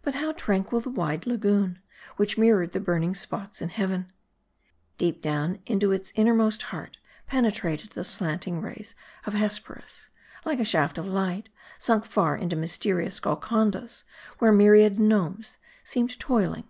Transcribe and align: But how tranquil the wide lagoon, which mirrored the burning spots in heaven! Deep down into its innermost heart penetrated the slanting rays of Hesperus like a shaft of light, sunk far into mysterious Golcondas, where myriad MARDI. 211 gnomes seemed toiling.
But 0.00 0.14
how 0.14 0.32
tranquil 0.32 0.80
the 0.80 0.88
wide 0.88 1.26
lagoon, 1.26 1.82
which 2.16 2.38
mirrored 2.38 2.72
the 2.72 2.80
burning 2.80 3.14
spots 3.14 3.60
in 3.60 3.68
heaven! 3.68 4.10
Deep 4.96 5.20
down 5.20 5.58
into 5.66 5.92
its 5.92 6.14
innermost 6.16 6.62
heart 6.72 6.96
penetrated 7.26 7.90
the 7.90 8.02
slanting 8.06 8.62
rays 8.62 8.94
of 9.26 9.34
Hesperus 9.34 10.08
like 10.46 10.60
a 10.60 10.64
shaft 10.64 10.96
of 10.96 11.06
light, 11.06 11.50
sunk 11.78 12.06
far 12.06 12.38
into 12.38 12.56
mysterious 12.56 13.20
Golcondas, 13.20 14.04
where 14.38 14.50
myriad 14.50 14.94
MARDI. 14.98 15.08
211 15.08 15.08
gnomes 15.08 15.58
seemed 15.84 16.18
toiling. 16.18 16.64